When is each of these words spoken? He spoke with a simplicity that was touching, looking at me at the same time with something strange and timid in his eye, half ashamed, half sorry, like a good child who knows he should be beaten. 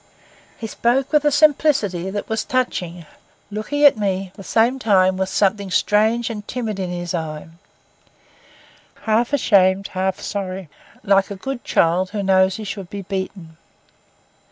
He 0.57 0.65
spoke 0.65 1.11
with 1.13 1.25
a 1.25 1.31
simplicity 1.31 2.09
that 2.09 2.27
was 2.27 2.43
touching, 2.43 3.05
looking 3.51 3.83
at 3.85 3.99
me 3.99 4.29
at 4.29 4.33
the 4.33 4.43
same 4.43 4.79
time 4.79 5.15
with 5.15 5.29
something 5.29 5.69
strange 5.69 6.31
and 6.31 6.47
timid 6.47 6.79
in 6.79 6.89
his 6.89 7.13
eye, 7.13 7.49
half 9.03 9.31
ashamed, 9.31 9.89
half 9.89 10.19
sorry, 10.19 10.69
like 11.03 11.29
a 11.29 11.35
good 11.35 11.63
child 11.63 12.09
who 12.09 12.23
knows 12.23 12.55
he 12.55 12.63
should 12.63 12.89
be 12.89 13.03
beaten. 13.03 13.57